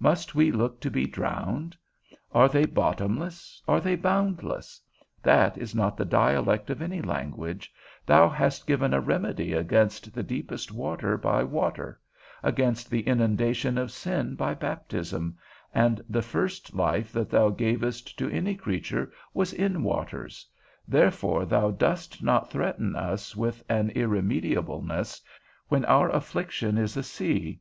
[0.00, 1.76] Must we look to be drowned?
[2.32, 4.80] are they bottomless, are they boundless?
[5.22, 7.72] That is not the dialect of thy language;
[8.04, 12.00] thou hast given a remedy against the deepest water by water;
[12.42, 15.38] against the inundation of sin by baptism;
[15.72, 20.44] and the first life that thou gavest to any creatures was in waters:
[20.88, 25.20] therefore thou dost not threaten us with an irremediableness
[25.68, 27.60] when our affliction is a sea.